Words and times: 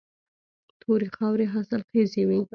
تورې 0.81 1.07
خاورې 1.15 1.45
حاصلخیزې 1.53 2.23
وي. 2.29 2.39